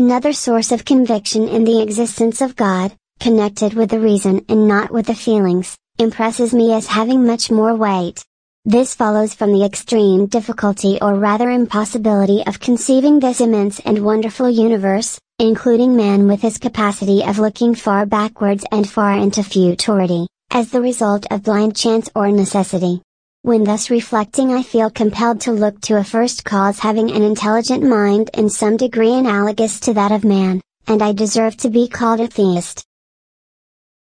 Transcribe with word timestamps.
Another 0.00 0.32
source 0.32 0.72
of 0.72 0.86
conviction 0.86 1.46
in 1.46 1.64
the 1.64 1.82
existence 1.82 2.40
of 2.40 2.56
God, 2.56 2.96
connected 3.20 3.74
with 3.74 3.90
the 3.90 4.00
reason 4.00 4.42
and 4.48 4.66
not 4.66 4.90
with 4.90 5.04
the 5.04 5.14
feelings, 5.14 5.76
impresses 5.98 6.54
me 6.54 6.72
as 6.72 6.86
having 6.86 7.26
much 7.26 7.50
more 7.50 7.74
weight. 7.74 8.24
This 8.64 8.94
follows 8.94 9.34
from 9.34 9.52
the 9.52 9.62
extreme 9.62 10.24
difficulty 10.24 10.98
or 11.02 11.16
rather 11.16 11.50
impossibility 11.50 12.42
of 12.46 12.60
conceiving 12.60 13.20
this 13.20 13.42
immense 13.42 13.78
and 13.80 14.02
wonderful 14.02 14.48
universe, 14.48 15.20
including 15.38 15.98
man 15.98 16.26
with 16.26 16.40
his 16.40 16.56
capacity 16.56 17.22
of 17.22 17.38
looking 17.38 17.74
far 17.74 18.06
backwards 18.06 18.64
and 18.72 18.88
far 18.88 19.12
into 19.12 19.42
futurity, 19.42 20.26
as 20.50 20.70
the 20.70 20.80
result 20.80 21.26
of 21.30 21.42
blind 21.42 21.76
chance 21.76 22.08
or 22.14 22.32
necessity. 22.32 23.02
When 23.42 23.64
thus 23.64 23.88
reflecting 23.88 24.52
I 24.52 24.62
feel 24.62 24.90
compelled 24.90 25.40
to 25.42 25.52
look 25.52 25.80
to 25.82 25.96
a 25.96 26.04
first 26.04 26.44
cause 26.44 26.78
having 26.78 27.10
an 27.10 27.22
intelligent 27.22 27.82
mind 27.82 28.28
in 28.34 28.50
some 28.50 28.76
degree 28.76 29.14
analogous 29.14 29.80
to 29.80 29.94
that 29.94 30.12
of 30.12 30.24
man, 30.24 30.60
and 30.86 31.02
I 31.02 31.12
deserve 31.12 31.56
to 31.58 31.70
be 31.70 31.88
called 31.88 32.20
a 32.20 32.26
theist. 32.26 32.84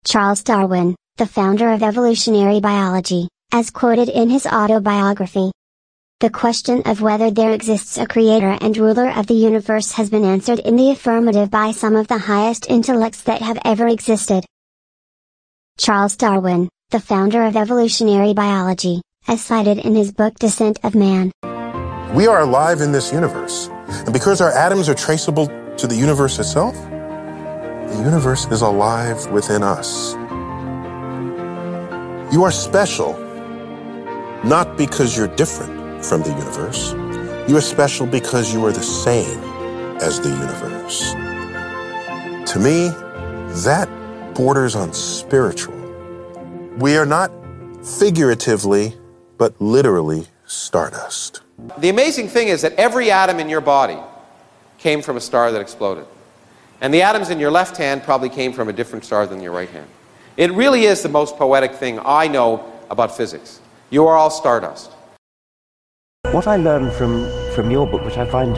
Charles 0.03 0.41
Darwin, 0.41 0.95
the 1.17 1.27
founder 1.27 1.69
of 1.69 1.83
evolutionary 1.83 2.59
biology, 2.59 3.27
as 3.51 3.69
quoted 3.69 4.09
in 4.09 4.31
his 4.31 4.47
autobiography. 4.47 5.51
The 6.21 6.31
question 6.31 6.81
of 6.87 7.01
whether 7.01 7.29
there 7.29 7.53
exists 7.53 7.99
a 7.99 8.07
creator 8.07 8.57
and 8.61 8.75
ruler 8.75 9.11
of 9.11 9.27
the 9.27 9.35
universe 9.35 9.91
has 9.91 10.09
been 10.09 10.25
answered 10.25 10.57
in 10.57 10.75
the 10.75 10.89
affirmative 10.89 11.51
by 11.51 11.69
some 11.69 11.95
of 11.95 12.07
the 12.07 12.17
highest 12.17 12.67
intellects 12.67 13.21
that 13.23 13.43
have 13.43 13.59
ever 13.63 13.87
existed. 13.87 14.43
Charles 15.77 16.17
Darwin, 16.17 16.67
the 16.89 16.99
founder 16.99 17.43
of 17.43 17.55
evolutionary 17.55 18.33
biology, 18.33 19.03
as 19.29 19.39
cited 19.41 19.77
in 19.77 19.95
his 19.95 20.11
book 20.11 20.33
Descent 20.39 20.79
of 20.83 20.95
Man. 20.95 21.31
We 22.15 22.25
are 22.25 22.41
alive 22.41 22.81
in 22.81 22.91
this 22.91 23.13
universe, 23.13 23.69
and 23.87 24.11
because 24.11 24.41
our 24.41 24.51
atoms 24.51 24.89
are 24.89 24.95
traceable 24.95 25.45
to 25.77 25.85
the 25.85 25.95
universe 25.95 26.39
itself, 26.39 26.73
the 26.73 28.01
universe 28.03 28.47
is 28.47 28.63
alive 28.63 29.29
within 29.31 29.61
us. 29.61 30.15
You 32.33 32.43
are 32.43 32.51
special, 32.51 33.13
not 34.43 34.77
because 34.77 35.15
you're 35.15 35.33
different 35.35 36.03
from 36.03 36.23
the 36.23 36.29
universe. 36.29 36.93
You 37.47 37.55
are 37.55 37.61
special 37.61 38.07
because 38.07 38.51
you 38.51 38.65
are 38.65 38.71
the 38.71 38.81
same 38.81 39.39
as 40.01 40.19
the 40.19 40.29
universe. 40.29 41.13
To 42.51 42.59
me, 42.59 42.89
that 43.63 43.87
borders 44.33 44.73
on 44.75 44.91
spiritual. 44.93 45.75
We 46.77 46.97
are 46.97 47.05
not 47.05 47.31
figuratively, 47.83 48.95
but 49.39 49.59
literally 49.59 50.27
stardust. 50.45 51.41
The 51.79 51.89
amazing 51.89 52.27
thing 52.27 52.49
is 52.49 52.61
that 52.61 52.73
every 52.73 53.09
atom 53.09 53.39
in 53.39 53.49
your 53.49 53.61
body 53.61 53.97
came 54.77 55.01
from 55.01 55.17
a 55.17 55.21
star 55.21 55.51
that 55.51 55.61
exploded. 55.61 56.05
And 56.81 56.93
the 56.93 57.01
atoms 57.01 57.29
in 57.29 57.39
your 57.39 57.49
left 57.49 57.75
hand 57.77 58.03
probably 58.03 58.29
came 58.29 58.53
from 58.53 58.69
a 58.69 58.73
different 58.73 59.05
star 59.05 59.25
than 59.25 59.41
your 59.41 59.53
right 59.53 59.69
hand. 59.69 59.87
It 60.37 60.51
really 60.51 60.83
is 60.83 61.01
the 61.01 61.09
most 61.09 61.37
poetic 61.37 61.73
thing 61.73 61.99
I 62.05 62.27
know 62.27 62.71
about 62.89 63.15
physics. 63.15 63.61
You 63.89 64.05
are 64.07 64.15
all 64.15 64.29
stardust. 64.29 64.91
What 66.31 66.47
I 66.47 66.57
learned 66.57 66.91
from, 66.93 67.29
from 67.55 67.71
your 67.71 67.87
book, 67.87 68.03
which 68.05 68.17
I 68.17 68.29
find 68.29 68.55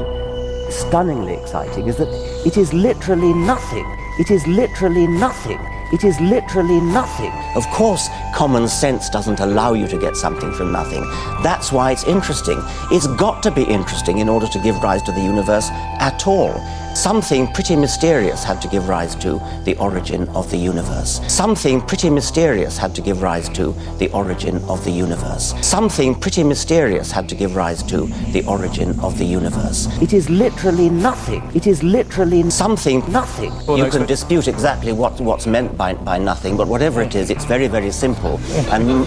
stunningly 0.73 1.35
exciting, 1.35 1.87
is 1.87 1.97
that 1.97 2.09
it 2.45 2.57
is 2.57 2.73
literally 2.73 3.33
nothing. 3.33 3.85
It 4.19 4.31
is 4.31 4.45
literally 4.47 5.07
nothing. 5.07 5.59
It 5.91 6.05
is 6.05 6.19
literally 6.21 6.79
nothing. 6.79 7.33
Of 7.55 7.67
course, 7.69 8.09
common 8.33 8.69
sense 8.69 9.09
doesn't 9.09 9.41
allow 9.41 9.73
you 9.73 9.87
to 9.87 9.97
get 9.97 10.15
something 10.15 10.53
from 10.53 10.71
nothing. 10.71 11.01
That's 11.43 11.71
why 11.71 11.91
it's 11.91 12.05
interesting. 12.05 12.59
It's 12.91 13.07
got 13.07 13.43
to 13.43 13.51
be 13.51 13.63
interesting 13.63 14.19
in 14.19 14.29
order 14.29 14.47
to 14.47 14.59
give 14.59 14.81
rise 14.81 15.03
to 15.03 15.11
the 15.11 15.21
universe 15.21 15.69
at 15.99 16.27
all. 16.27 16.53
Something 16.93 17.47
pretty 17.53 17.75
mysterious 17.75 18.43
had 18.43 18.61
to 18.61 18.67
give 18.67 18.89
rise 18.89 19.15
to 19.15 19.41
the 19.63 19.75
origin 19.79 20.27
of 20.29 20.51
the 20.51 20.57
universe. 20.57 21.21
Something 21.27 21.81
pretty 21.81 22.09
mysterious 22.09 22.77
had 22.77 22.93
to 22.95 23.01
give 23.01 23.21
rise 23.21 23.47
to 23.49 23.73
the 23.97 24.11
origin 24.11 24.57
of 24.65 24.83
the 24.83 24.91
universe. 24.91 25.53
Something 25.61 26.13
pretty 26.13 26.43
mysterious 26.43 27.09
had 27.11 27.29
to 27.29 27.35
give 27.35 27.55
rise 27.55 27.81
to 27.83 28.07
the 28.33 28.45
origin 28.45 28.99
of 28.99 29.17
the 29.17 29.25
universe. 29.25 29.87
It 30.01 30.13
is 30.13 30.29
literally 30.29 30.89
nothing. 30.89 31.49
It 31.55 31.65
is 31.65 31.81
literally 31.81 32.49
something 32.49 32.99
nothing. 33.11 33.53
you 33.77 33.89
can 33.89 34.05
dispute 34.05 34.47
exactly 34.47 34.91
what, 34.91 35.19
what's 35.21 35.47
meant 35.47 35.77
by, 35.77 35.93
by 35.93 36.17
nothing, 36.17 36.57
but 36.57 36.67
whatever 36.67 37.01
it 37.01 37.15
is, 37.15 37.29
it's 37.29 37.45
very, 37.45 37.67
very 37.67 37.91
simple. 37.91 38.39
And 38.69 39.05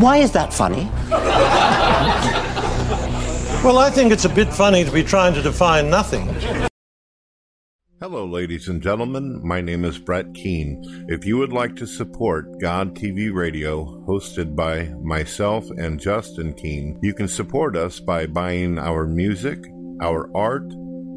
why 0.00 0.18
is 0.18 0.30
that 0.32 0.52
funny? 0.52 0.90
Well, 3.64 3.78
I 3.78 3.90
think 3.90 4.10
it's 4.10 4.24
a 4.24 4.28
bit 4.28 4.52
funny 4.52 4.84
to 4.84 4.90
be 4.90 5.04
trying 5.04 5.34
to 5.34 5.40
define 5.40 5.88
nothing. 5.88 6.26
Hello, 8.00 8.26
ladies 8.26 8.66
and 8.66 8.82
gentlemen. 8.82 9.40
My 9.46 9.60
name 9.60 9.84
is 9.84 10.00
Brett 10.00 10.34
Keane. 10.34 11.06
If 11.08 11.24
you 11.24 11.38
would 11.38 11.52
like 11.52 11.76
to 11.76 11.86
support 11.86 12.58
God 12.58 12.96
TV 12.96 13.32
Radio, 13.32 13.84
hosted 14.04 14.56
by 14.56 14.86
myself 15.00 15.70
and 15.78 16.00
Justin 16.00 16.54
Keane, 16.54 16.98
you 17.04 17.14
can 17.14 17.28
support 17.28 17.76
us 17.76 18.00
by 18.00 18.26
buying 18.26 18.80
our 18.80 19.06
music, 19.06 19.64
our 20.00 20.28
art, 20.36 20.66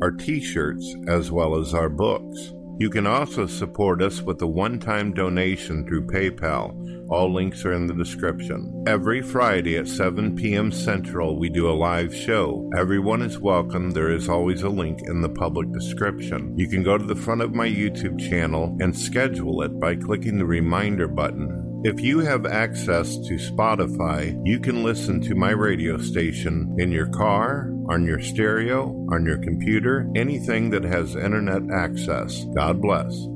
our 0.03 0.11
t 0.11 0.39
shirts, 0.39 0.95
as 1.07 1.31
well 1.31 1.59
as 1.59 1.73
our 1.73 1.89
books. 1.89 2.53
You 2.77 2.91
can 2.91 3.07
also 3.07 3.47
support 3.47 4.03
us 4.03 4.21
with 4.21 4.39
a 4.43 4.47
one 4.47 4.77
time 4.77 5.15
donation 5.15 5.87
through 5.87 6.05
PayPal. 6.05 6.75
All 7.07 7.31
links 7.31 7.63
are 7.65 7.73
in 7.73 7.85
the 7.85 7.93
description. 7.93 8.83
Every 8.87 9.21
Friday 9.21 9.77
at 9.77 9.87
7 9.87 10.35
p.m. 10.35 10.71
Central, 10.71 11.37
we 11.37 11.49
do 11.49 11.69
a 11.69 11.71
live 11.71 12.15
show. 12.15 12.67
Everyone 12.75 13.21
is 13.21 13.39
welcome. 13.39 13.91
There 13.91 14.11
is 14.11 14.27
always 14.27 14.63
a 14.63 14.69
link 14.69 15.01
in 15.05 15.21
the 15.21 15.29
public 15.29 15.71
description. 15.71 16.57
You 16.57 16.67
can 16.67 16.81
go 16.81 16.97
to 16.97 17.05
the 17.05 17.15
front 17.15 17.41
of 17.41 17.53
my 17.53 17.67
YouTube 17.67 18.19
channel 18.19 18.75
and 18.79 18.97
schedule 18.97 19.61
it 19.61 19.79
by 19.79 19.95
clicking 19.95 20.39
the 20.39 20.45
reminder 20.45 21.07
button. 21.07 21.81
If 21.85 22.01
you 22.01 22.21
have 22.21 22.47
access 22.47 23.15
to 23.17 23.35
Spotify, 23.35 24.41
you 24.43 24.59
can 24.59 24.83
listen 24.83 25.21
to 25.21 25.35
my 25.35 25.51
radio 25.51 25.99
station 25.99 26.75
in 26.79 26.91
your 26.91 27.07
car, 27.09 27.69
on 27.87 28.07
your 28.07 28.19
stereo, 28.19 28.89
on 29.11 29.23
your 29.23 29.37
computer, 29.37 30.09
anything 30.15 30.71
that 30.71 30.83
has 30.83 31.15
internet 31.15 31.61
access. 31.71 32.45
God 32.55 32.81
bless. 32.81 33.27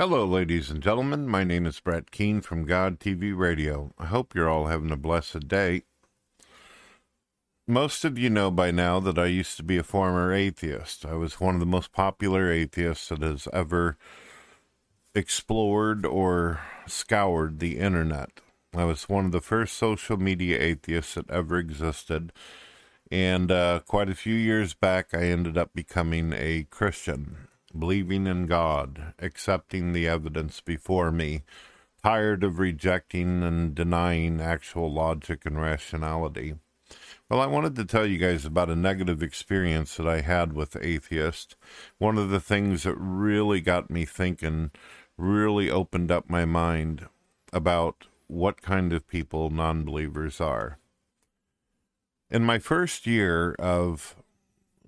Hello, 0.00 0.24
ladies 0.24 0.70
and 0.70 0.82
gentlemen. 0.82 1.28
My 1.28 1.44
name 1.44 1.66
is 1.66 1.78
Brett 1.78 2.10
Keane 2.10 2.40
from 2.40 2.64
God 2.64 2.98
TV 2.98 3.36
Radio. 3.36 3.92
I 3.98 4.06
hope 4.06 4.34
you're 4.34 4.48
all 4.48 4.68
having 4.68 4.90
a 4.90 4.96
blessed 4.96 5.46
day. 5.46 5.82
Most 7.68 8.06
of 8.06 8.16
you 8.16 8.30
know 8.30 8.50
by 8.50 8.70
now 8.70 8.98
that 9.00 9.18
I 9.18 9.26
used 9.26 9.58
to 9.58 9.62
be 9.62 9.76
a 9.76 9.82
former 9.82 10.32
atheist. 10.32 11.04
I 11.04 11.16
was 11.16 11.38
one 11.38 11.52
of 11.52 11.60
the 11.60 11.66
most 11.66 11.92
popular 11.92 12.50
atheists 12.50 13.10
that 13.10 13.20
has 13.20 13.46
ever 13.52 13.98
explored 15.14 16.06
or 16.06 16.60
scoured 16.86 17.58
the 17.58 17.76
internet. 17.76 18.40
I 18.74 18.84
was 18.84 19.06
one 19.06 19.26
of 19.26 19.32
the 19.32 19.42
first 19.42 19.76
social 19.76 20.16
media 20.16 20.58
atheists 20.62 21.12
that 21.12 21.28
ever 21.28 21.58
existed. 21.58 22.32
And 23.12 23.52
uh, 23.52 23.80
quite 23.86 24.08
a 24.08 24.14
few 24.14 24.34
years 24.34 24.72
back, 24.72 25.12
I 25.12 25.24
ended 25.24 25.58
up 25.58 25.74
becoming 25.74 26.32
a 26.32 26.66
Christian, 26.70 27.49
believing 27.76 28.26
in 28.26 28.46
God, 28.46 29.14
accepting 29.18 29.92
the 29.92 30.08
evidence 30.08 30.60
before 30.60 31.10
me, 31.10 31.42
tired 32.02 32.42
of 32.42 32.58
rejecting 32.58 33.42
and 33.42 33.74
denying 33.74 34.40
actual 34.40 34.92
logic 34.92 35.44
and 35.44 35.60
rationality. 35.60 36.54
Well, 37.28 37.40
I 37.40 37.46
wanted 37.46 37.76
to 37.76 37.84
tell 37.84 38.06
you 38.06 38.18
guys 38.18 38.44
about 38.44 38.70
a 38.70 38.76
negative 38.76 39.22
experience 39.22 39.96
that 39.96 40.08
I 40.08 40.20
had 40.20 40.52
with 40.52 40.76
atheists. 40.80 41.54
One 41.98 42.18
of 42.18 42.30
the 42.30 42.40
things 42.40 42.82
that 42.82 42.96
really 42.96 43.60
got 43.60 43.90
me 43.90 44.04
thinking 44.04 44.72
really 45.16 45.70
opened 45.70 46.10
up 46.10 46.28
my 46.28 46.44
mind 46.44 47.06
about 47.52 48.06
what 48.26 48.62
kind 48.62 48.92
of 48.92 49.06
people 49.06 49.50
non 49.50 49.84
believers 49.84 50.40
are. 50.40 50.78
In 52.30 52.44
my 52.44 52.58
first 52.58 53.06
year 53.06 53.54
of 53.58 54.16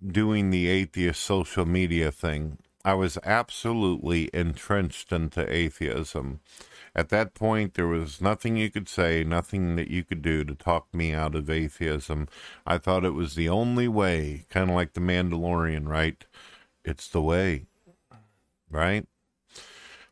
doing 0.04 0.50
the 0.50 0.68
atheist 0.68 1.20
social 1.20 1.66
media 1.66 2.10
thing, 2.10 2.58
I 2.84 2.94
was 2.94 3.18
absolutely 3.24 4.28
entrenched 4.34 5.12
into 5.12 5.50
atheism. 5.52 6.40
At 6.94 7.08
that 7.10 7.32
point, 7.32 7.74
there 7.74 7.86
was 7.86 8.20
nothing 8.20 8.56
you 8.56 8.70
could 8.70 8.88
say, 8.88 9.24
nothing 9.24 9.76
that 9.76 9.88
you 9.88 10.04
could 10.04 10.20
do 10.20 10.44
to 10.44 10.54
talk 10.54 10.92
me 10.92 11.14
out 11.14 11.34
of 11.34 11.48
atheism. 11.48 12.28
I 12.66 12.78
thought 12.78 13.04
it 13.04 13.14
was 13.14 13.34
the 13.34 13.48
only 13.48 13.88
way, 13.88 14.46
kind 14.50 14.68
of 14.68 14.76
like 14.76 14.92
the 14.92 15.00
Mandalorian, 15.00 15.86
right? 15.88 16.24
It's 16.84 17.08
the 17.08 17.22
way, 17.22 17.66
right? 18.68 19.06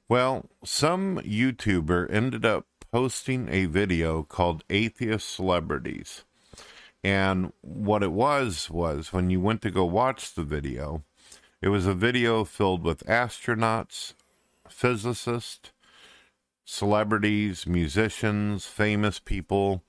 Well, 0.08 0.46
some 0.64 1.19
YouTuber 1.19 2.11
ended 2.11 2.44
up 2.44 2.66
posting 2.93 3.49
a 3.49 3.66
video 3.66 4.23
called 4.23 4.64
Atheist 4.70 5.28
Celebrities. 5.28 6.25
And 7.02 7.52
what 7.62 8.02
it 8.02 8.12
was, 8.12 8.70
was 8.70 9.12
when 9.12 9.31
you 9.31 9.40
went 9.40 9.62
to 9.62 9.70
go 9.70 9.84
watch 9.84 10.34
the 10.34 10.43
video, 10.43 11.02
it 11.62 11.68
was 11.68 11.86
a 11.86 11.94
video 11.94 12.44
filled 12.44 12.82
with 12.82 13.06
astronauts, 13.06 14.14
physicists, 14.68 15.72
celebrities, 16.64 17.66
musicians, 17.66 18.66
famous 18.66 19.18
people, 19.18 19.82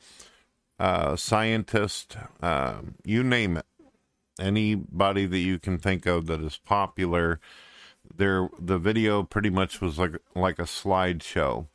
uh, 0.80 1.16
scientist, 1.16 2.18
uh, 2.42 2.82
you 3.06 3.24
name 3.24 3.58
it. 3.58 3.66
Anybody 4.40 5.28
that 5.28 5.38
you 5.38 5.60
can 5.60 5.78
think 5.78 6.06
of 6.06 6.26
that 6.26 6.42
is 6.42 6.58
popular, 6.58 7.40
there 8.16 8.50
the 8.60 8.80
video 8.80 9.24
pretty 9.24 9.52
much 9.52 9.80
was 9.80 10.00
like 10.00 10.18
like 10.36 10.58
a 10.58 10.64
slideshow. 10.64 11.68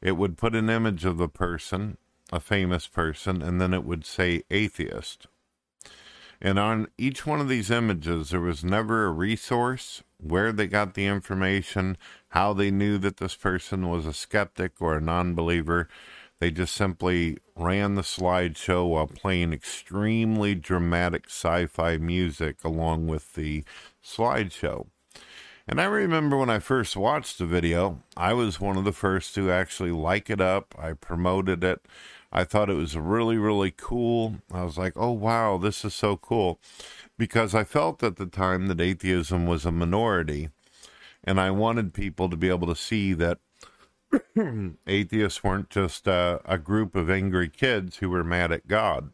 It 0.00 0.12
would 0.12 0.38
put 0.38 0.54
an 0.54 0.70
image 0.70 1.04
of 1.04 1.18
the 1.18 1.28
person, 1.28 1.98
a 2.32 2.40
famous 2.40 2.86
person, 2.86 3.42
and 3.42 3.60
then 3.60 3.74
it 3.74 3.84
would 3.84 4.06
say 4.06 4.42
atheist. 4.50 5.26
And 6.40 6.58
on 6.58 6.88
each 6.98 7.26
one 7.26 7.40
of 7.40 7.48
these 7.48 7.70
images, 7.70 8.30
there 8.30 8.40
was 8.40 8.64
never 8.64 9.06
a 9.06 9.12
resource, 9.12 10.02
where 10.18 10.52
they 10.52 10.66
got 10.66 10.94
the 10.94 11.06
information, 11.06 11.96
how 12.30 12.52
they 12.52 12.70
knew 12.70 12.98
that 12.98 13.18
this 13.18 13.34
person 13.34 13.88
was 13.88 14.06
a 14.06 14.12
skeptic 14.12 14.72
or 14.80 14.96
a 14.96 15.00
non 15.00 15.34
believer. 15.34 15.88
They 16.38 16.50
just 16.50 16.74
simply 16.74 17.38
ran 17.54 17.94
the 17.94 18.02
slideshow 18.02 18.88
while 18.88 19.06
playing 19.06 19.52
extremely 19.52 20.54
dramatic 20.54 21.26
sci 21.26 21.66
fi 21.66 21.96
music 21.96 22.62
along 22.62 23.06
with 23.06 23.34
the 23.34 23.64
slideshow. 24.04 24.86
And 25.68 25.80
I 25.80 25.86
remember 25.86 26.36
when 26.36 26.50
I 26.50 26.60
first 26.60 26.96
watched 26.96 27.38
the 27.38 27.46
video, 27.46 28.02
I 28.16 28.34
was 28.34 28.60
one 28.60 28.76
of 28.76 28.84
the 28.84 28.92
first 28.92 29.34
to 29.34 29.50
actually 29.50 29.90
like 29.90 30.30
it 30.30 30.40
up. 30.40 30.74
I 30.78 30.92
promoted 30.92 31.64
it. 31.64 31.80
I 32.32 32.44
thought 32.44 32.70
it 32.70 32.74
was 32.74 32.96
really, 32.96 33.36
really 33.36 33.70
cool. 33.70 34.36
I 34.52 34.64
was 34.64 34.76
like, 34.76 34.92
oh, 34.96 35.12
wow, 35.12 35.58
this 35.58 35.84
is 35.84 35.94
so 35.94 36.16
cool. 36.16 36.60
Because 37.16 37.54
I 37.54 37.64
felt 37.64 38.02
at 38.02 38.16
the 38.16 38.26
time 38.26 38.66
that 38.66 38.80
atheism 38.80 39.46
was 39.46 39.64
a 39.64 39.72
minority. 39.72 40.50
And 41.24 41.40
I 41.40 41.50
wanted 41.50 41.94
people 41.94 42.28
to 42.28 42.36
be 42.36 42.48
able 42.48 42.66
to 42.68 42.76
see 42.76 43.12
that 43.14 43.38
atheists 44.86 45.42
weren't 45.42 45.70
just 45.70 46.06
uh, 46.06 46.38
a 46.44 46.58
group 46.58 46.94
of 46.94 47.10
angry 47.10 47.48
kids 47.48 47.98
who 47.98 48.10
were 48.10 48.24
mad 48.24 48.52
at 48.52 48.68
God. 48.68 49.10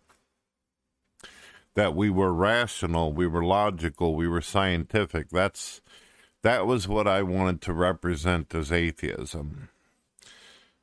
That 1.75 1.94
we 1.94 2.11
were 2.11 2.35
rational, 2.35 3.12
we 3.14 3.26
were 3.26 3.43
logical, 3.43 4.14
we 4.14 4.29
were 4.29 4.43
scientific. 4.43 5.31
That's 5.31 5.81
that 6.43 6.67
was 6.67 6.87
what 6.87 7.06
I 7.06 7.23
wanted 7.23 7.62
to 7.62 7.73
represent 7.73 8.55
as 8.55 8.70
atheism. 8.70 9.70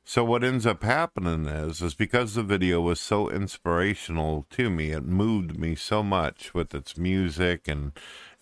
So 0.04 0.24
what 0.24 0.42
ends 0.42 0.66
up 0.66 0.82
happening 0.82 1.46
is, 1.46 1.80
is 1.80 1.94
because 1.94 2.34
the 2.34 2.42
video 2.42 2.80
was 2.80 3.00
so 3.00 3.30
inspirational 3.30 4.46
to 4.50 4.68
me, 4.68 4.90
it 4.90 5.04
moved 5.04 5.58
me 5.58 5.76
so 5.76 6.02
much 6.02 6.52
with 6.52 6.74
its 6.74 6.96
music 6.96 7.68
and 7.68 7.92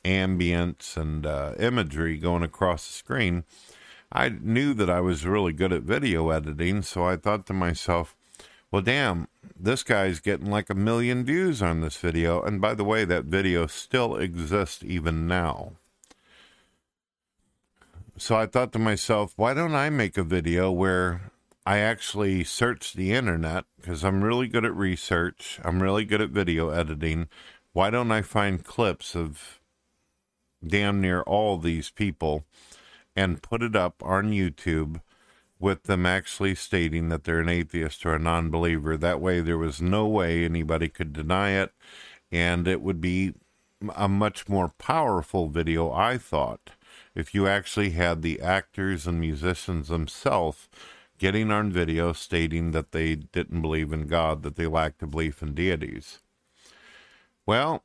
ambience 0.05 0.96
and 0.96 1.26
uh, 1.26 1.52
imagery 1.58 2.16
going 2.16 2.43
across 2.43 2.87
the 2.87 2.94
screen. 2.94 3.44
I 4.10 4.31
knew 4.31 4.72
that 4.75 4.88
I 4.88 5.00
was 5.00 5.26
really 5.26 5.52
good 5.52 5.72
at 5.72 5.82
video 5.82 6.31
editing, 6.31 6.81
so 6.82 7.05
I 7.05 7.16
thought 7.16 7.44
to 7.46 7.52
myself, 7.52 8.16
well, 8.70 8.82
damn, 8.82 9.28
this 9.58 9.82
guy's 9.82 10.20
getting 10.20 10.50
like 10.50 10.70
a 10.70 10.75
million 10.75 11.25
views 11.25 11.61
on 11.62 11.81
this 11.81 11.96
video. 11.96 12.43
And 12.43 12.61
by 12.61 12.75
the 12.75 12.84
way, 12.84 13.04
that 13.04 13.25
video 13.25 13.66
still 13.66 14.16
exists 14.16 14.82
even 14.84 15.26
now. 15.26 15.72
So 18.16 18.37
I 18.37 18.46
thought 18.46 18.72
to 18.72 18.78
myself, 18.78 19.32
why 19.37 19.54
don't 19.54 19.75
I 19.75 19.90
make 19.90 20.16
a 20.16 20.25
video 20.25 20.70
where 20.70 21.31
I 21.69 21.81
actually 21.81 22.44
searched 22.44 22.97
the 22.97 23.12
internet 23.12 23.67
because 23.76 24.03
I'm 24.03 24.25
really 24.25 24.49
good 24.49 24.65
at 24.65 24.75
research, 24.75 25.61
I'm 25.62 25.82
really 25.82 26.06
good 26.06 26.23
at 26.23 26.31
video 26.31 26.70
editing. 26.70 27.29
Why 27.75 27.91
don't 27.91 28.11
I 28.11 28.23
find 28.23 28.65
clips 28.65 29.15
of 29.15 29.61
damn 30.67 31.03
near 31.03 31.20
all 31.20 31.59
these 31.59 31.91
people 31.91 32.47
and 33.15 33.43
put 33.43 33.62
it 33.62 33.76
up 33.76 34.03
on 34.03 34.31
YouTube 34.31 35.03
with 35.59 35.82
them 35.82 36.06
actually 36.06 36.55
stating 36.55 37.11
that 37.11 37.25
they're 37.25 37.41
an 37.41 37.50
atheist 37.50 38.06
or 38.06 38.14
a 38.14 38.19
non 38.19 38.49
believer? 38.49 38.97
That 38.97 39.21
way, 39.21 39.43
there 39.43 39.59
was 39.59 39.82
no 39.82 40.06
way 40.06 40.47
anybody 40.47 40.88
could 40.88 41.12
deny 41.12 41.50
it, 41.50 41.75
and 42.32 42.67
it 42.67 42.81
would 42.81 43.03
be 43.03 43.35
a 43.94 44.09
much 44.09 44.49
more 44.49 44.71
powerful 44.79 45.49
video, 45.49 45.93
I 45.93 46.17
thought 46.17 46.71
if 47.14 47.35
you 47.35 47.47
actually 47.47 47.91
had 47.91 48.23
the 48.23 48.41
actors 48.41 49.06
and 49.06 49.21
musicians 49.21 49.88
themselves 49.88 50.71
getting 51.19 51.50
on 51.50 51.73
video 51.73 52.12
stating 52.12 52.70
that 52.73 52.93
they 52.93 53.15
didn't 53.15 53.61
believe 53.61 53.93
in 53.93 54.06
God, 54.06 54.43
that 54.43 54.56
they 54.56 54.67
lacked 54.67 55.03
a 55.03 55.06
belief 55.06 55.43
in 55.43 55.55
deities. 55.55 56.20
Well, 57.47 57.82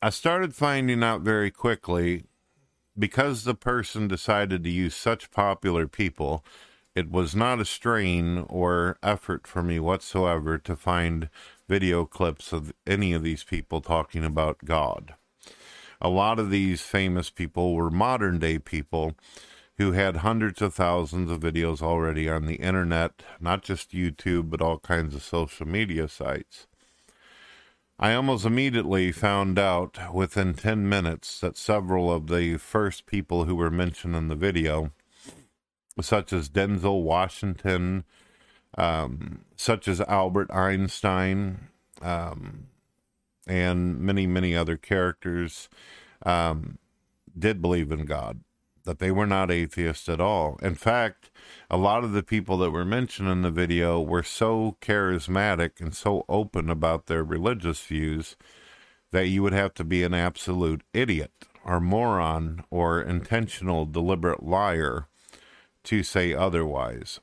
I 0.00 0.10
started 0.10 0.54
finding 0.54 1.02
out 1.02 1.22
very 1.22 1.50
quickly 1.50 2.24
because 2.98 3.44
the 3.44 3.54
person 3.54 4.08
decided 4.08 4.64
to 4.64 4.70
use 4.70 4.94
such 4.94 5.30
popular 5.30 5.86
people, 5.86 6.44
it 6.94 7.10
was 7.10 7.34
not 7.34 7.60
a 7.60 7.64
strain 7.64 8.44
or 8.48 8.98
effort 9.02 9.46
for 9.46 9.62
me 9.62 9.78
whatsoever 9.78 10.58
to 10.58 10.76
find 10.76 11.28
video 11.68 12.04
clips 12.04 12.52
of 12.52 12.72
any 12.86 13.12
of 13.12 13.22
these 13.22 13.44
people 13.44 13.80
talking 13.80 14.24
about 14.24 14.64
God 14.64 15.14
a 16.00 16.08
lot 16.08 16.38
of 16.38 16.50
these 16.50 16.82
famous 16.82 17.30
people 17.30 17.74
were 17.74 17.90
modern 17.90 18.38
day 18.38 18.58
people 18.58 19.14
who 19.78 19.92
had 19.92 20.16
hundreds 20.18 20.60
of 20.60 20.74
thousands 20.74 21.30
of 21.30 21.40
videos 21.40 21.80
already 21.80 22.28
on 22.28 22.46
the 22.46 22.56
internet, 22.56 23.22
not 23.40 23.62
just 23.62 23.92
YouTube, 23.92 24.50
but 24.50 24.60
all 24.60 24.78
kinds 24.78 25.14
of 25.14 25.22
social 25.22 25.66
media 25.66 26.08
sites. 26.08 26.66
I 28.00 28.14
almost 28.14 28.44
immediately 28.44 29.12
found 29.12 29.58
out 29.58 30.12
within 30.12 30.54
10 30.54 30.88
minutes 30.88 31.40
that 31.40 31.56
several 31.56 32.12
of 32.12 32.26
the 32.26 32.56
first 32.58 33.06
people 33.06 33.44
who 33.44 33.54
were 33.54 33.70
mentioned 33.70 34.14
in 34.16 34.28
the 34.28 34.36
video, 34.36 34.90
such 36.00 36.32
as 36.32 36.48
Denzel 36.48 37.02
Washington, 37.02 38.04
um, 38.76 39.44
such 39.56 39.88
as 39.88 40.00
Albert 40.02 40.52
Einstein, 40.52 41.68
um, 42.02 42.66
and 43.46 43.98
many, 43.98 44.26
many 44.26 44.54
other 44.54 44.76
characters 44.76 45.68
um, 46.24 46.78
did 47.36 47.62
believe 47.62 47.90
in 47.90 48.04
God, 48.04 48.40
that 48.88 49.00
they 49.00 49.10
were 49.10 49.26
not 49.26 49.50
atheists 49.50 50.08
at 50.08 50.18
all. 50.18 50.58
In 50.62 50.74
fact, 50.74 51.30
a 51.70 51.76
lot 51.76 52.04
of 52.04 52.12
the 52.12 52.22
people 52.22 52.56
that 52.56 52.70
were 52.70 52.86
mentioned 52.86 53.28
in 53.28 53.42
the 53.42 53.50
video 53.50 54.00
were 54.00 54.22
so 54.22 54.78
charismatic 54.80 55.78
and 55.78 55.94
so 55.94 56.24
open 56.26 56.70
about 56.70 57.04
their 57.04 57.22
religious 57.22 57.82
views 57.82 58.34
that 59.12 59.28
you 59.28 59.42
would 59.42 59.52
have 59.52 59.74
to 59.74 59.84
be 59.84 60.04
an 60.04 60.14
absolute 60.14 60.82
idiot 60.94 61.32
or 61.66 61.80
moron 61.80 62.64
or 62.70 63.02
intentional 63.02 63.84
deliberate 63.84 64.42
liar 64.42 65.06
to 65.84 66.02
say 66.02 66.32
otherwise. 66.32 67.20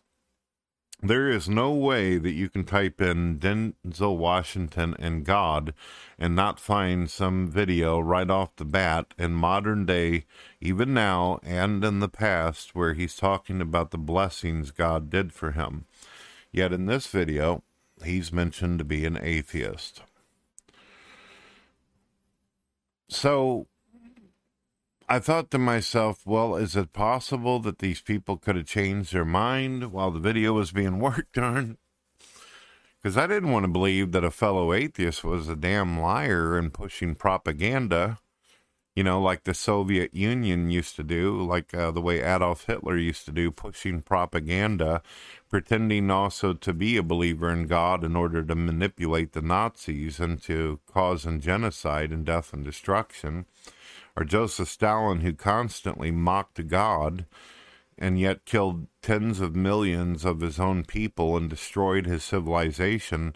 There 1.08 1.30
is 1.30 1.48
no 1.48 1.72
way 1.72 2.18
that 2.18 2.32
you 2.32 2.50
can 2.50 2.64
type 2.64 3.00
in 3.00 3.38
Denzel 3.38 4.18
Washington 4.18 4.96
and 4.98 5.24
God 5.24 5.76
and 6.18 6.36
not 6.36 6.60
find 6.60 7.08
some 7.08 7.48
video 7.48 8.00
right 8.00 8.28
off 8.28 8.56
the 8.56 8.66
bat 8.66 9.14
in 9.16 9.34
modern 9.34 9.86
day, 9.86 10.26
even 10.60 10.96
now 10.96 11.40
and 11.44 11.84
in 11.86 12.00
the 12.00 12.10
past, 12.10 12.74
where 12.74 12.96
he's 12.96 13.16
talking 13.16 13.62
about 13.62 13.92
the 13.92 14.00
blessings 14.00 14.72
God 14.72 15.12
did 15.12 15.32
for 15.32 15.52
him. 15.52 15.86
Yet 16.52 16.74
in 16.74 16.88
this 16.88 17.06
video, 17.06 17.62
he's 18.04 18.34
mentioned 18.34 18.80
to 18.80 18.86
be 18.86 19.06
an 19.06 19.20
atheist. 19.22 20.02
So 23.10 23.68
I 25.08 25.20
thought 25.20 25.52
to 25.52 25.60
myself, 25.60 26.26
well, 26.26 26.56
is 26.56 26.76
it 26.76 26.92
possible 26.92 27.60
that 27.60 27.78
these 27.78 28.02
people 28.02 28.38
could 28.38 28.56
have 28.56 28.66
changed 28.66 29.14
their 29.14 29.26
mind 29.26 29.92
while 29.92 30.10
the 30.10 30.20
video 30.20 30.54
was 30.54 30.72
being 30.72 31.00
worked 31.00 31.38
on? 31.38 31.78
Because 33.02 33.16
I 33.16 33.28
didn't 33.28 33.52
want 33.52 33.66
to 33.66 33.72
believe 33.72 34.14
that 34.14 34.24
a 34.24 34.32
fellow 34.32 34.74
atheist 34.74 35.24
was 35.24 35.48
a 35.48 35.56
damn 35.56 36.00
liar 36.00 36.58
and 36.58 36.74
pushing 36.74 37.14
propaganda, 37.14 38.18
you 38.96 39.04
know, 39.04 39.22
like 39.22 39.44
the 39.44 39.54
Soviet 39.54 40.16
Union 40.16 40.72
used 40.72 40.96
to 40.96 41.04
do, 41.04 41.40
like 41.40 41.72
uh, 41.76 41.92
the 41.92 42.02
way 42.02 42.22
Adolf 42.22 42.66
Hitler 42.66 42.98
used 42.98 43.26
to 43.26 43.32
do, 43.32 43.52
pushing 43.52 44.02
propaganda, 44.02 45.04
pretending 45.52 46.10
also 46.10 46.54
to 46.54 46.74
be 46.74 46.98
a 46.98 47.04
believer 47.04 47.52
in 47.52 47.68
God 47.68 48.04
in 48.04 48.16
order 48.16 48.42
to 48.42 48.56
manipulate 48.56 49.34
the 49.34 49.42
Nazis 49.42 50.20
and 50.20 50.42
to 50.44 50.80
cause 50.92 51.28
genocide 51.42 52.12
and 52.12 52.26
death 52.26 52.54
and 52.54 52.66
destruction 52.66 53.46
or 54.16 54.24
Joseph 54.24 54.70
Stalin, 54.70 55.22
who 55.22 55.34
constantly 55.34 56.12
mocked 56.12 56.68
God 56.68 57.26
and 57.98 58.20
yet 58.20 58.46
killed 58.46 58.88
tens 59.02 59.40
of 59.40 59.56
millions 59.56 60.26
of 60.26 60.42
his 60.42 60.60
own 60.60 60.84
people 60.84 61.38
and 61.38 61.50
destroyed 61.50 62.06
his 62.06 62.24
civilization. 62.24 63.34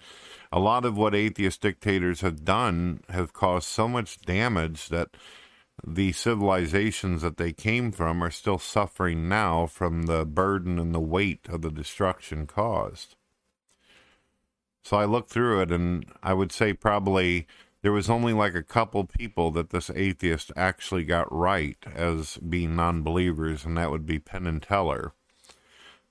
A 0.52 0.60
lot 0.60 0.86
of 0.86 0.98
what 0.98 1.16
atheist 1.16 1.62
dictators 1.62 2.22
have 2.22 2.44
done 2.44 3.02
have 3.10 3.34
caused 3.34 3.68
so 3.68 3.88
much 3.88 4.22
damage 4.22 4.90
that 4.90 5.10
the 5.86 6.12
civilizations 6.12 7.22
that 7.22 7.38
they 7.38 7.54
came 7.54 7.92
from 7.92 8.22
are 8.22 8.32
still 8.32 8.60
suffering 8.60 9.30
now 9.30 9.66
from 9.66 10.04
the 10.04 10.26
burden 10.26 10.78
and 10.78 10.94
the 10.94 11.00
weight 11.00 11.48
of 11.48 11.62
the 11.62 11.72
destruction 11.72 12.46
caused. 12.46 13.16
So 14.84 14.98
I 14.98 15.06
looked 15.06 15.30
through 15.30 15.62
it, 15.62 15.72
and 15.72 16.06
I 16.24 16.34
would 16.34 16.52
say 16.52 16.74
probably 16.74 17.48
there 17.82 17.92
was 17.94 18.10
only 18.10 18.34
like 18.34 18.56
a 18.56 18.64
couple 18.64 19.06
people 19.06 19.52
that 19.52 19.70
this 19.72 19.90
atheist 19.96 20.52
actually 20.56 21.06
got 21.06 21.32
right 21.34 21.78
as 21.96 22.38
being 22.38 22.76
non 22.76 23.04
believers, 23.04 23.66
and 23.66 23.78
that 23.78 23.92
would 23.92 24.06
be 24.06 24.20
Penn 24.20 24.48
and 24.48 24.62
Teller. 24.62 25.14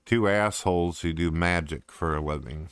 Two 0.05 0.27
assholes 0.27 1.01
who 1.01 1.13
do 1.13 1.31
magic 1.31 1.91
for 1.91 2.15
a 2.15 2.21
living. 2.21 2.69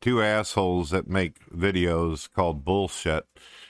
two 0.00 0.22
assholes 0.22 0.90
that 0.90 1.08
make 1.08 1.48
videos 1.50 2.30
called 2.30 2.64
bullshit 2.64 3.26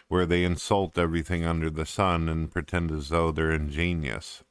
where 0.08 0.26
they 0.26 0.44
insult 0.44 0.98
everything 0.98 1.44
under 1.44 1.70
the 1.70 1.86
sun 1.86 2.28
and 2.28 2.50
pretend 2.52 2.90
as 2.90 3.08
though 3.08 3.32
they're 3.32 3.52
ingenious. 3.52 4.44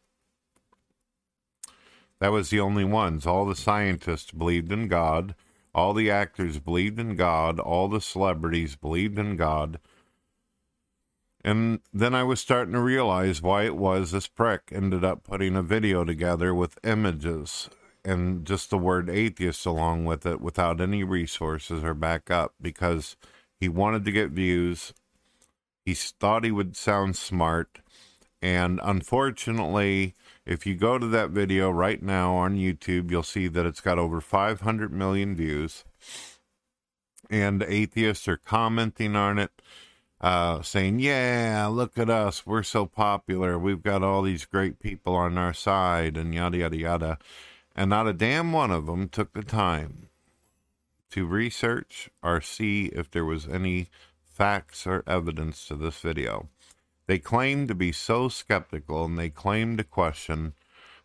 That 2.19 2.31
was 2.31 2.49
the 2.49 2.59
only 2.61 2.85
ones. 2.85 3.27
All 3.27 3.45
the 3.45 3.55
scientists 3.55 4.31
believed 4.31 4.71
in 4.71 4.87
God. 4.87 5.35
All 5.73 5.93
the 5.93 6.11
actors 6.11 6.59
believed 6.59 6.99
in 6.99 7.15
God. 7.15 7.59
All 7.59 7.87
the 7.87 8.01
celebrities 8.01 8.75
believed 8.75 9.17
in 9.17 9.35
God. 9.35 9.79
And 11.43 11.81
then 11.91 12.15
I 12.15 12.23
was 12.23 12.39
starting 12.39 12.73
to 12.73 12.79
realize 12.79 13.41
why 13.41 13.63
it 13.63 13.75
was 13.75 14.11
this 14.11 14.27
prick 14.27 14.69
ended 14.71 15.03
up 15.03 15.23
putting 15.23 15.55
a 15.55 15.61
video 15.61 16.05
together 16.05 16.53
with 16.55 16.79
images 16.83 17.69
and 18.05 18.45
just 18.45 18.69
the 18.69 18.77
word 18.77 19.09
atheist 19.09 19.65
along 19.65 20.05
with 20.05 20.25
it 20.25 20.41
without 20.41 20.79
any 20.79 21.03
resources 21.03 21.83
or 21.83 21.93
backup 21.93 22.53
because 22.61 23.17
he 23.59 23.67
wanted 23.67 24.05
to 24.05 24.11
get 24.11 24.31
views. 24.31 24.93
He 25.85 25.93
thought 25.93 26.45
he 26.45 26.51
would 26.51 26.77
sound 26.77 27.15
smart. 27.17 27.79
And 28.43 28.81
unfortunately, 28.83 30.15
if 30.45 30.65
you 30.65 30.75
go 30.75 30.97
to 30.97 31.07
that 31.07 31.29
video 31.29 31.69
right 31.69 32.03
now 32.03 32.35
on 32.35 32.57
YouTube, 32.57 33.09
you'll 33.09 33.23
see 33.23 33.47
that 33.47 33.65
it's 33.65 33.79
got 33.79 33.97
over 33.97 34.19
500 34.19 34.91
million 34.91 35.33
views. 35.33 35.85
And 37.29 37.63
atheists 37.63 38.27
are 38.27 38.35
commenting 38.35 39.15
on 39.15 39.39
it 39.39 39.61
uh, 40.19 40.61
saying, 40.61 40.99
Yeah, 40.99 41.69
look 41.71 41.97
at 41.97 42.09
us. 42.09 42.45
We're 42.45 42.63
so 42.63 42.85
popular. 42.85 43.57
We've 43.57 43.81
got 43.81 44.03
all 44.03 44.21
these 44.21 44.43
great 44.43 44.77
people 44.77 45.15
on 45.15 45.37
our 45.37 45.53
side, 45.53 46.17
and 46.17 46.35
yada, 46.35 46.57
yada, 46.57 46.77
yada. 46.77 47.17
And 47.77 47.91
not 47.91 48.07
a 48.07 48.13
damn 48.13 48.51
one 48.51 48.71
of 48.71 48.87
them 48.87 49.07
took 49.07 49.31
the 49.31 49.43
time 49.43 50.09
to 51.11 51.25
research 51.25 52.09
or 52.21 52.41
see 52.41 52.87
if 52.87 53.09
there 53.09 53.23
was 53.23 53.47
any 53.47 53.87
facts 54.21 54.85
or 54.85 55.01
evidence 55.07 55.65
to 55.67 55.77
this 55.77 55.99
video. 55.99 56.49
They 57.05 57.19
claimed 57.19 57.67
to 57.67 57.75
be 57.75 57.91
so 57.91 58.29
skeptical 58.29 59.05
and 59.05 59.17
they 59.17 59.29
claimed 59.29 59.77
to 59.79 59.83
question, 59.83 60.53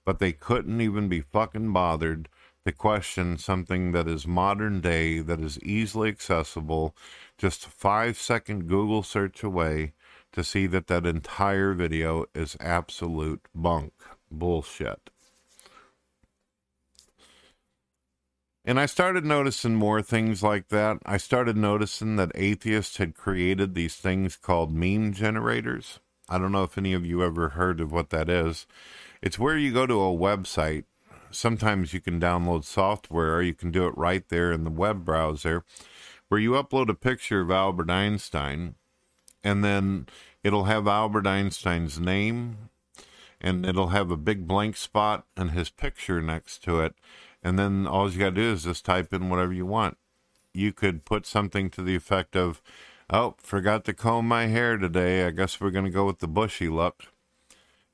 but 0.04 0.18
they 0.18 0.32
couldn't 0.32 0.80
even 0.80 1.08
be 1.08 1.20
fucking 1.20 1.72
bothered 1.72 2.28
to 2.64 2.72
question 2.72 3.38
something 3.38 3.92
that 3.92 4.06
is 4.06 4.26
modern 4.26 4.80
day, 4.80 5.20
that 5.20 5.40
is 5.40 5.58
easily 5.60 6.08
accessible, 6.08 6.94
just 7.36 7.66
a 7.66 7.70
five 7.70 8.18
second 8.18 8.68
Google 8.68 9.02
search 9.02 9.42
away 9.42 9.94
to 10.32 10.44
see 10.44 10.66
that 10.66 10.86
that 10.88 11.06
entire 11.06 11.72
video 11.72 12.26
is 12.34 12.56
absolute 12.60 13.40
bunk 13.54 13.92
bullshit. 14.30 15.10
And 18.64 18.78
I 18.78 18.86
started 18.86 19.24
noticing 19.24 19.74
more 19.74 20.02
things 20.02 20.42
like 20.42 20.68
that. 20.68 20.98
I 21.06 21.16
started 21.16 21.56
noticing 21.56 22.16
that 22.16 22.32
atheists 22.34 22.98
had 22.98 23.14
created 23.14 23.74
these 23.74 23.96
things 23.96 24.36
called 24.36 24.74
meme 24.74 25.14
generators. 25.14 26.00
I 26.28 26.38
don't 26.38 26.52
know 26.52 26.64
if 26.64 26.76
any 26.76 26.92
of 26.92 27.06
you 27.06 27.22
ever 27.22 27.50
heard 27.50 27.80
of 27.80 27.92
what 27.92 28.10
that 28.10 28.28
is. 28.28 28.66
It's 29.22 29.38
where 29.38 29.56
you 29.56 29.72
go 29.72 29.86
to 29.86 30.00
a 30.00 30.16
website. 30.16 30.84
Sometimes 31.30 31.94
you 31.94 32.00
can 32.00 32.20
download 32.20 32.64
software, 32.64 33.36
or 33.36 33.42
you 33.42 33.54
can 33.54 33.70
do 33.70 33.86
it 33.86 33.96
right 33.96 34.28
there 34.28 34.52
in 34.52 34.64
the 34.64 34.70
web 34.70 35.04
browser 35.04 35.64
where 36.28 36.40
you 36.40 36.52
upload 36.52 36.88
a 36.88 36.94
picture 36.94 37.40
of 37.40 37.50
Albert 37.50 37.90
Einstein 37.90 38.74
and 39.42 39.64
then 39.64 40.06
it'll 40.42 40.64
have 40.64 40.86
Albert 40.86 41.26
Einstein's 41.26 41.98
name 41.98 42.70
and 43.40 43.64
it'll 43.64 43.88
have 43.88 44.10
a 44.10 44.16
big 44.16 44.46
blank 44.46 44.76
spot 44.76 45.24
and 45.36 45.52
his 45.52 45.70
picture 45.70 46.20
next 46.20 46.62
to 46.64 46.80
it. 46.80 46.94
And 47.48 47.58
then 47.58 47.86
all 47.86 48.10
you 48.10 48.18
got 48.18 48.34
to 48.34 48.42
do 48.42 48.52
is 48.52 48.64
just 48.64 48.84
type 48.84 49.10
in 49.14 49.30
whatever 49.30 49.54
you 49.54 49.64
want. 49.64 49.96
You 50.52 50.70
could 50.70 51.06
put 51.06 51.24
something 51.24 51.70
to 51.70 51.82
the 51.82 51.96
effect 51.96 52.36
of, 52.36 52.60
Oh, 53.08 53.36
forgot 53.38 53.86
to 53.86 53.94
comb 53.94 54.28
my 54.28 54.48
hair 54.48 54.76
today. 54.76 55.24
I 55.24 55.30
guess 55.30 55.58
we're 55.58 55.70
going 55.70 55.86
to 55.86 55.90
go 55.90 56.04
with 56.04 56.18
the 56.18 56.28
bushy 56.28 56.68
look. 56.68 57.04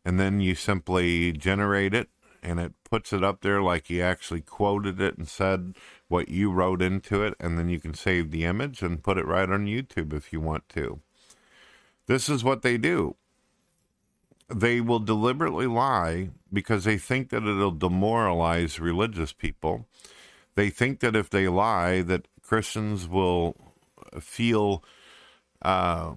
And 0.04 0.18
then 0.18 0.40
you 0.40 0.56
simply 0.56 1.30
generate 1.30 1.94
it 1.94 2.08
and 2.42 2.58
it 2.58 2.72
puts 2.82 3.12
it 3.12 3.22
up 3.22 3.42
there 3.42 3.62
like 3.62 3.86
he 3.86 4.02
actually 4.02 4.40
quoted 4.40 5.00
it 5.00 5.16
and 5.16 5.28
said 5.28 5.76
what 6.08 6.28
you 6.28 6.50
wrote 6.50 6.82
into 6.82 7.22
it, 7.22 7.34
and 7.38 7.56
then 7.56 7.68
you 7.68 7.78
can 7.78 7.94
save 7.94 8.32
the 8.32 8.44
image 8.44 8.82
and 8.82 9.04
put 9.04 9.18
it 9.18 9.24
right 9.24 9.48
on 9.48 9.66
YouTube 9.66 10.12
if 10.12 10.32
you 10.32 10.40
want 10.40 10.68
to. 10.70 11.00
This 12.08 12.28
is 12.28 12.42
what 12.42 12.62
they 12.62 12.76
do. 12.76 13.14
They 14.48 14.80
will 14.80 14.98
deliberately 14.98 15.66
lie 15.66 16.30
because 16.52 16.84
they 16.84 16.98
think 16.98 17.30
that 17.30 17.42
it'll 17.42 17.70
demoralize 17.70 18.78
religious 18.78 19.32
people. 19.32 19.86
They 20.54 20.70
think 20.70 21.00
that 21.00 21.16
if 21.16 21.30
they 21.30 21.48
lie, 21.48 22.02
that 22.02 22.28
Christians 22.42 23.08
will 23.08 23.56
feel 24.20 24.84
uh, 25.62 26.14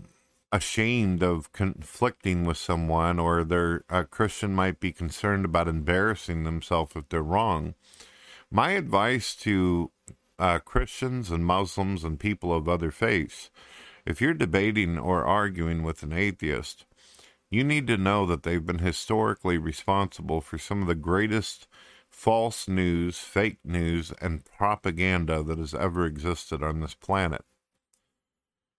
ashamed 0.52 1.24
of 1.24 1.52
conflicting 1.54 2.46
with 2.46 2.58
someone, 2.58 3.18
or 3.20 3.44
their 3.44 3.84
a 3.90 4.04
Christian 4.04 4.54
might 4.54 4.80
be 4.80 4.92
concerned 4.92 5.46
about 5.46 5.68
embarrassing 5.68 6.44
themselves 6.44 6.96
if 6.96 7.10
they're 7.10 7.22
wrong. 7.22 7.74
My 8.52 8.72
advice 8.72 9.36
to 9.38 9.92
uh, 10.38 10.60
Christians 10.60 11.32
and 11.32 11.46
Muslims 11.46 12.04
and 12.04 12.20
people 12.20 12.54
of 12.54 12.70
other 12.70 12.92
faiths 12.92 13.50
if 14.08 14.22
you're 14.22 14.34
debating 14.34 14.98
or 14.98 15.26
arguing 15.26 15.84
with 15.84 16.02
an 16.02 16.14
atheist, 16.14 16.86
you 17.50 17.64
need 17.64 17.88
to 17.88 17.98
know 17.98 18.26
that 18.26 18.44
they've 18.44 18.66
been 18.66 18.80
historically 18.80 19.58
responsible 19.58 20.42
for 20.42 20.58
some 20.58 20.82
of 20.82 20.88
the 20.88 20.96
greatest 20.96 21.68
false 22.10 22.68
news, 22.68 23.20
fake 23.20 23.60
news, 23.64 24.12
and 24.22 24.46
propaganda 24.46 25.44
that 25.44 25.58
has 25.58 25.74
ever 25.74 26.06
existed 26.06 26.64
on 26.64 26.80
this 26.80 26.96
planet. 26.96 27.44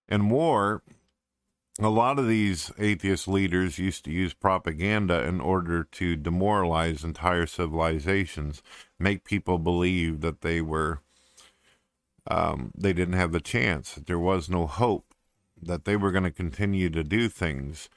In 0.09 0.31
war, 0.31 0.83
a 1.81 1.89
lot 1.89 2.19
of 2.19 2.27
these 2.27 2.73
atheist 2.79 3.29
leaders 3.29 3.79
used 3.79 4.05
to 4.05 4.11
use 4.11 4.35
propaganda 4.35 5.25
in 5.25 5.41
order 5.41 5.85
to 5.85 6.17
demoralize 6.17 7.05
entire 7.05 7.47
civilizations, 7.47 8.63
make 8.99 9.25
people 9.25 9.59
believe 9.59 10.21
that 10.21 10.41
they 10.41 10.61
were 10.61 11.01
um, 12.31 12.73
they 12.77 12.93
didn't 12.93 13.15
have 13.15 13.35
a 13.35 13.41
chance, 13.41 13.95
that 13.95 14.07
there 14.07 14.19
was 14.19 14.51
no 14.51 14.67
hope, 14.67 15.15
that 15.61 15.87
they 15.87 15.97
were 15.97 16.13
going 16.13 16.25
to 16.25 16.31
continue 16.31 16.91
to 16.91 17.03
do 17.03 17.29
things, 17.29 17.89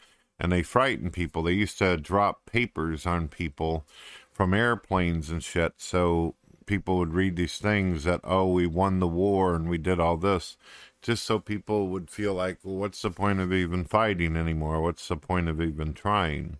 and 0.41 0.51
they 0.51 0.63
frightened 0.63 1.13
people. 1.13 1.43
They 1.43 1.53
used 1.53 1.77
to 1.77 1.95
drop 1.95 2.47
papers 2.47 3.05
on 3.05 3.27
people 3.27 3.85
from 4.33 4.53
airplanes 4.55 5.29
and 5.29 5.43
shit, 5.43 5.75
so 5.77 6.35
people 6.65 6.97
would 6.97 7.13
read 7.13 7.35
these 7.35 7.57
things 7.57 8.03
that 8.05 8.21
oh 8.23 8.47
we 8.47 8.65
won 8.65 8.99
the 8.99 9.07
war 9.07 9.55
and 9.55 9.69
we 9.69 9.77
did 9.77 9.99
all 9.99 10.17
this 10.17 10.57
just 11.01 11.23
so 11.23 11.39
people 11.39 11.87
would 11.87 12.09
feel 12.09 12.33
like, 12.33 12.59
well, 12.63 12.75
what's 12.75 13.01
the 13.01 13.09
point 13.09 13.39
of 13.39 13.51
even 13.51 13.83
fighting 13.83 14.37
anymore? 14.37 14.81
What's 14.81 15.07
the 15.07 15.17
point 15.17 15.49
of 15.49 15.59
even 15.59 15.93
trying? 15.93 16.57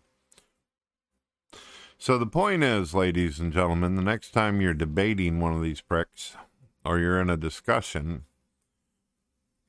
So 1.98 2.18
the 2.18 2.26
point 2.26 2.64
is, 2.64 2.96
ladies 2.96 3.40
and 3.40 3.54
gentlemen, 3.54 3.96
the 3.96 4.02
next 4.02 4.32
time 4.32 4.60
you're 4.60 4.74
debating 4.74 5.40
one 5.40 5.54
of 5.54 5.62
these 5.62 5.82
pricks 5.82 6.36
or 6.84 6.98
you're 6.98 7.22
in 7.22 7.30
a 7.30 7.38
discussion 7.38 8.26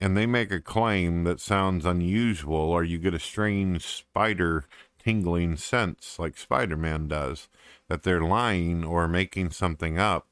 and 0.02 0.16
they 0.16 0.26
make 0.26 0.50
a 0.50 0.61
claim 0.61 1.23
that 1.23 1.38
sounds 1.38 1.87
unusual 1.87 2.56
or 2.56 2.82
you 2.82 2.99
get 2.99 3.14
a 3.14 3.21
strange 3.21 3.87
spider 3.87 4.64
tingling 4.99 5.56
sense 5.56 6.18
like 6.18 6.37
Spider 6.37 6.76
Man 6.76 7.06
does, 7.06 7.49
that 7.88 8.02
they're 8.02 8.21
lying 8.21 8.82
or 8.82 9.06
making 9.06 9.52
something 9.52 10.00
up, 10.00 10.26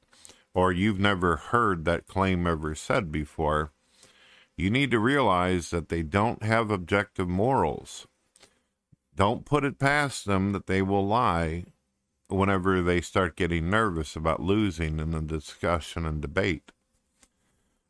or 0.54 0.72
you've 0.72 0.98
never 0.98 1.36
heard 1.36 1.84
that 1.84 2.08
claim 2.08 2.48
ever 2.48 2.74
said 2.74 3.12
before 3.12 3.70
you 4.56 4.70
need 4.70 4.90
to 4.90 4.98
realize 4.98 5.70
that 5.70 5.88
they 5.88 6.02
don't 6.02 6.42
have 6.42 6.72
objective 6.72 7.28
morals. 7.28 8.08
Don't 9.14 9.44
put 9.44 9.64
it 9.64 9.78
past 9.78 10.24
them 10.24 10.50
that 10.50 10.66
they 10.66 10.82
will 10.82 11.06
lie 11.06 11.66
whenever 12.26 12.82
they 12.82 13.00
start 13.00 13.36
getting 13.36 13.70
nervous 13.70 14.16
about 14.16 14.42
losing 14.42 14.98
in 14.98 15.12
the 15.12 15.22
discussion 15.22 16.04
and 16.06 16.20
debate. 16.20 16.72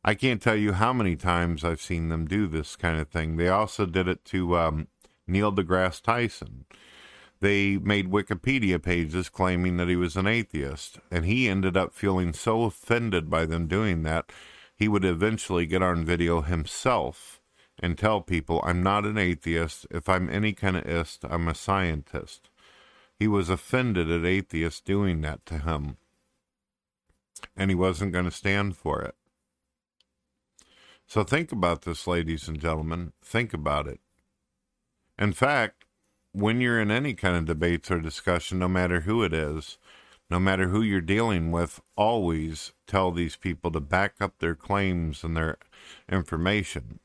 I 0.03 0.15
can't 0.15 0.41
tell 0.41 0.55
you 0.55 0.73
how 0.73 0.93
many 0.93 1.15
times 1.15 1.63
I've 1.63 1.81
seen 1.81 2.09
them 2.09 2.25
do 2.25 2.47
this 2.47 2.75
kind 2.75 2.99
of 2.99 3.09
thing. 3.09 3.37
They 3.37 3.49
also 3.49 3.85
did 3.85 4.07
it 4.07 4.25
to 4.25 4.57
um, 4.57 4.87
Neil 5.27 5.51
deGrasse 5.51 6.01
Tyson. 6.01 6.65
They 7.39 7.77
made 7.77 8.11
Wikipedia 8.11 8.81
pages 8.81 9.29
claiming 9.29 9.77
that 9.77 9.87
he 9.87 9.95
was 9.95 10.15
an 10.15 10.27
atheist, 10.27 10.99
and 11.09 11.25
he 11.25 11.47
ended 11.47 11.75
up 11.75 11.93
feeling 11.93 12.33
so 12.33 12.63
offended 12.63 13.29
by 13.29 13.45
them 13.45 13.67
doing 13.67 14.03
that 14.03 14.31
he 14.81 14.87
would 14.87 15.05
eventually 15.05 15.67
get 15.67 15.83
on 15.83 16.03
video 16.03 16.41
himself 16.41 17.39
and 17.77 17.99
tell 17.99 18.19
people, 18.19 18.59
I'm 18.63 18.81
not 18.81 19.05
an 19.05 19.15
atheist. 19.15 19.85
If 19.91 20.09
I'm 20.09 20.27
any 20.27 20.53
kind 20.53 20.75
of 20.75 20.87
ist, 20.87 21.23
I'm 21.23 21.47
a 21.47 21.53
scientist. 21.53 22.49
He 23.19 23.27
was 23.27 23.47
offended 23.47 24.09
at 24.09 24.25
atheists 24.25 24.81
doing 24.81 25.21
that 25.21 25.45
to 25.45 25.59
him. 25.59 25.97
And 27.55 27.69
he 27.69 27.75
wasn't 27.75 28.11
going 28.11 28.25
to 28.25 28.31
stand 28.31 28.75
for 28.75 29.03
it. 29.03 29.13
So 31.11 31.25
think 31.25 31.51
about 31.51 31.81
this, 31.81 32.07
ladies 32.07 32.47
and 32.47 32.57
gentlemen. 32.57 33.11
Think 33.21 33.53
about 33.53 33.85
it. 33.85 33.99
In 35.19 35.33
fact, 35.33 35.83
when 36.31 36.61
you're 36.61 36.79
in 36.79 36.89
any 36.89 37.15
kind 37.15 37.35
of 37.35 37.43
debates 37.43 37.91
or 37.91 37.99
discussion, 37.99 38.59
no 38.59 38.69
matter 38.69 39.01
who 39.01 39.21
it 39.21 39.33
is, 39.33 39.77
no 40.29 40.39
matter 40.39 40.69
who 40.69 40.81
you're 40.81 41.01
dealing 41.01 41.51
with, 41.51 41.81
always 41.97 42.71
tell 42.87 43.11
these 43.11 43.35
people 43.35 43.71
to 43.71 43.81
back 43.81 44.21
up 44.21 44.39
their 44.39 44.55
claims 44.55 45.25
and 45.25 45.35
their 45.35 45.57
information. 46.09 46.99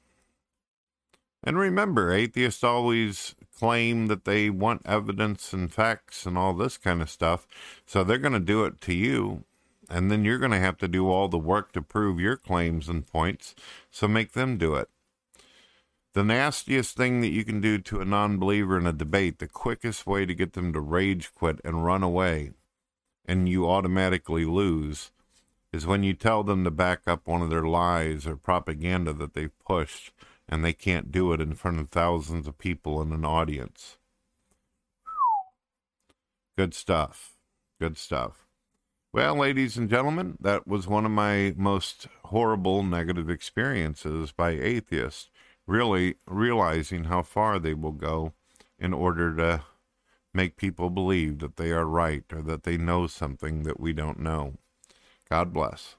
And 1.42 1.58
remember, 1.58 2.12
atheists 2.12 2.62
always 2.62 3.34
claim 3.58 4.06
that 4.06 4.25
they 4.25 4.50
want 4.50 4.82
evidence 4.86 5.52
and 5.52 5.75
facts 5.75 6.26
and 6.26 6.38
all 6.38 6.54
this 6.54 6.78
kind 6.78 7.02
of 7.02 7.10
stuff. 7.10 7.48
So 7.86 8.04
they're 8.04 8.18
going 8.18 8.34
to 8.34 8.38
do 8.38 8.64
it 8.66 8.80
to 8.82 8.94
you. 8.94 9.42
And 9.88 10.11
then 10.11 10.25
you're 10.25 10.38
going 10.38 10.52
to 10.52 10.59
have 10.59 10.78
to 10.78 10.88
do 10.88 11.11
all 11.11 11.28
the 11.28 11.38
work 11.38 11.73
to 11.73 11.83
prove 11.83 12.21
your 12.21 12.37
claims 12.37 12.88
and 12.88 13.07
points. 13.07 13.55
So 13.90 14.09
make 14.09 14.33
them 14.33 14.59
do 14.59 14.75
it. 14.75 14.88
The 16.14 16.25
nastiest 16.25 16.97
thing 16.97 17.21
that 17.21 17.33
you 17.33 17.45
can 17.45 17.61
do 17.61 17.78
to 17.78 18.00
a 18.00 18.07
non 18.07 18.38
believer 18.38 18.78
in 18.78 18.87
a 18.87 18.93
debate, 18.93 19.38
the 19.38 19.47
quickest 19.47 20.07
way 20.07 20.25
to 20.25 20.35
get 20.35 20.55
them 20.55 20.73
to 20.73 20.81
rage 20.81 21.33
quit 21.35 21.61
and 21.62 21.85
run 21.85 22.02
away, 22.02 22.52
and 23.26 23.49
you 23.49 23.69
automatically 23.69 24.47
lose 24.47 25.11
is 25.73 25.87
when 25.87 26.02
you 26.02 26.14
tell 26.14 26.43
them 26.43 26.64
to 26.64 26.71
back 26.71 27.02
up 27.07 27.28
one 27.28 27.43
of 27.43 27.50
their 27.50 27.64
lies 27.64 28.26
or 28.26 28.35
propaganda 28.37 29.12
that 29.12 29.35
they've 29.35 29.59
pushed 29.59 30.11
and 30.49 30.64
they 30.64 30.73
can't 30.73 31.12
do 31.12 31.33
it 31.33 31.40
in 31.40 31.55
front 31.55 31.78
of 31.78 31.90
thousands 31.90 32.47
of 32.47 32.57
people 32.57 33.02
in 33.02 33.12
an 33.12 33.25
audience. 33.25 33.99
Good 36.57 36.73
stuff. 36.73 37.35
Good 37.78 37.99
stuff. 37.99 38.45
Well, 39.16 39.37
ladies 39.37 39.78
and 39.78 39.88
gentlemen, 39.88 40.37
that 40.42 40.66
was 40.66 40.87
one 40.87 41.06
of 41.06 41.11
my 41.11 41.54
most 41.56 42.06
horrible 42.26 42.82
negative 42.82 43.30
experiences 43.30 44.30
by 44.30 44.50
atheists, 44.50 45.30
really 45.66 46.16
realizing 46.26 47.04
how 47.04 47.23
far 47.23 47.58
they 47.58 47.73
will 47.73 47.92
go 47.92 48.35
in 48.78 48.92
order 48.92 49.35
to 49.37 49.64
make 50.35 50.58
people 50.58 50.90
believe 50.90 51.38
that 51.38 51.56
they 51.56 51.70
are 51.70 51.87
right 51.87 52.25
or 52.30 52.42
that 52.42 52.64
they 52.64 52.76
know 52.76 53.06
something 53.06 53.62
that 53.62 53.80
we 53.80 53.94
don't 53.94 54.20
know. 54.20 54.58
God 55.30 55.50
bless. 55.50 55.96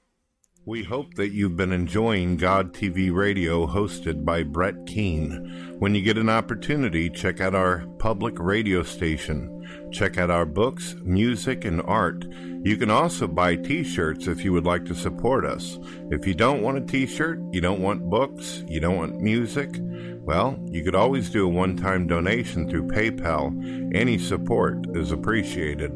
We 0.68 0.84
hope 0.84 1.14
that 1.14 1.32
you've 1.32 1.56
been 1.56 1.72
enjoying 1.72 2.36
God 2.36 2.74
TV 2.74 3.10
Radio 3.10 3.66
hosted 3.66 4.22
by 4.22 4.42
Brett 4.42 4.84
Keane. 4.84 5.76
When 5.78 5.94
you 5.94 6.02
get 6.02 6.18
an 6.18 6.28
opportunity, 6.28 7.08
check 7.08 7.40
out 7.40 7.54
our 7.54 7.86
public 7.98 8.38
radio 8.38 8.82
station. 8.82 9.66
Check 9.90 10.18
out 10.18 10.28
our 10.28 10.44
books, 10.44 10.94
music, 11.02 11.64
and 11.64 11.80
art. 11.86 12.26
You 12.64 12.76
can 12.76 12.90
also 12.90 13.26
buy 13.26 13.56
t 13.56 13.82
shirts 13.82 14.26
if 14.26 14.44
you 14.44 14.52
would 14.52 14.66
like 14.66 14.84
to 14.84 14.94
support 14.94 15.46
us. 15.46 15.78
If 16.10 16.26
you 16.26 16.34
don't 16.34 16.60
want 16.60 16.76
a 16.76 16.82
t 16.82 17.06
shirt, 17.06 17.40
you 17.50 17.62
don't 17.62 17.80
want 17.80 18.10
books, 18.10 18.62
you 18.68 18.78
don't 18.78 18.98
want 18.98 19.22
music, 19.22 19.70
well, 19.80 20.62
you 20.70 20.84
could 20.84 20.94
always 20.94 21.30
do 21.30 21.46
a 21.46 21.48
one 21.48 21.78
time 21.78 22.06
donation 22.06 22.68
through 22.68 22.88
PayPal. 22.88 23.96
Any 23.96 24.18
support 24.18 24.84
is 24.94 25.12
appreciated. 25.12 25.92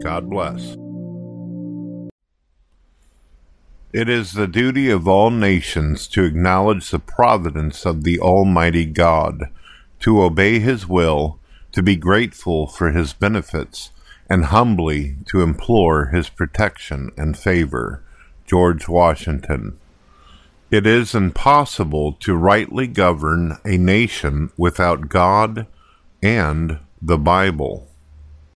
God 0.00 0.30
bless. 0.30 0.76
It 3.92 4.08
is 4.08 4.32
the 4.32 4.46
duty 4.46 4.88
of 4.88 5.06
all 5.06 5.30
nations 5.30 6.08
to 6.08 6.24
acknowledge 6.24 6.90
the 6.90 6.98
providence 6.98 7.84
of 7.84 8.04
the 8.04 8.18
Almighty 8.18 8.86
God, 8.86 9.50
to 10.00 10.22
obey 10.22 10.60
His 10.60 10.88
will, 10.88 11.38
to 11.72 11.82
be 11.82 11.96
grateful 11.96 12.66
for 12.66 12.92
His 12.92 13.12
benefits, 13.12 13.90
and 14.30 14.46
humbly 14.46 15.16
to 15.26 15.42
implore 15.42 16.06
His 16.06 16.30
protection 16.30 17.10
and 17.18 17.36
favor. 17.36 18.02
George 18.46 18.88
Washington. 18.88 19.78
It 20.70 20.86
is 20.86 21.14
impossible 21.14 22.14
to 22.20 22.34
rightly 22.34 22.86
govern 22.86 23.58
a 23.64 23.76
nation 23.76 24.50
without 24.56 25.10
God 25.10 25.66
and 26.22 26.78
the 27.00 27.18
Bible. 27.18 27.91